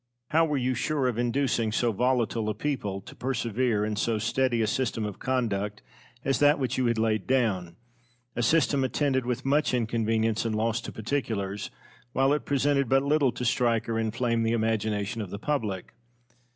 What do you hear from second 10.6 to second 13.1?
to particulars, while it presented but